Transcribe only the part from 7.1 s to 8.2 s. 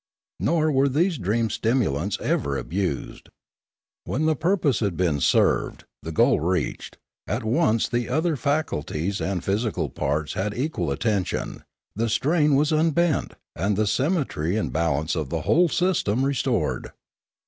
at once the